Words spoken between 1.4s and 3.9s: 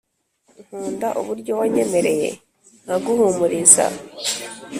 wanyemereye nkaguhumuriza